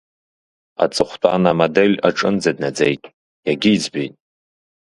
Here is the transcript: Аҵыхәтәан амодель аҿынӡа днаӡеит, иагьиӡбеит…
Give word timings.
Аҵыхәтәан 0.83 1.43
амодель 1.51 1.97
аҿынӡа 2.07 2.51
днаӡеит, 2.55 3.03
иагьиӡбеит… 3.47 4.15